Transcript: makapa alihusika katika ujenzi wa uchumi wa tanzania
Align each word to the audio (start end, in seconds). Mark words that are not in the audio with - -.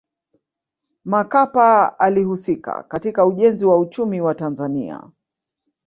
makapa 1.05 1.99
alihusika 1.99 2.83
katika 2.83 3.25
ujenzi 3.25 3.65
wa 3.65 3.79
uchumi 3.79 4.21
wa 4.21 4.35
tanzania 4.35 5.11